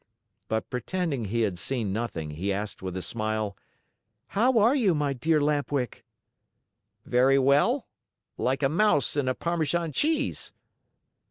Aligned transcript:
But 0.47 0.71
pretending 0.71 1.25
he 1.25 1.41
had 1.41 1.59
seen 1.59 1.93
nothing, 1.93 2.31
he 2.31 2.51
asked 2.51 2.81
with 2.81 2.97
a 2.97 3.03
smile: 3.03 3.55
"How 4.29 4.57
are 4.57 4.73
you, 4.73 4.95
my 4.95 5.13
dear 5.13 5.39
Lamp 5.39 5.71
Wick?" 5.71 6.03
"Very 7.05 7.37
well. 7.37 7.87
Like 8.35 8.63
a 8.63 8.67
mouse 8.69 9.15
in 9.15 9.27
a 9.27 9.35
Parmesan 9.35 9.91
cheese." 9.91 10.53